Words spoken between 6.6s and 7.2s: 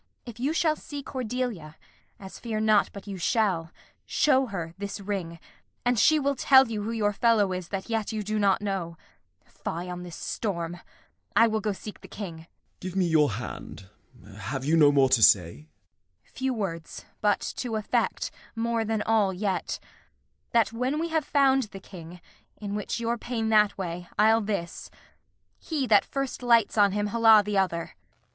you who your